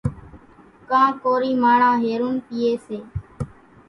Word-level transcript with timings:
ڪان 0.89 1.09
ڪورِي 1.23 1.51
ماڻۿان 1.63 1.95
هيرونَ 2.05 2.35
پيئيَ 2.47 2.71
سي۔ 2.85 2.97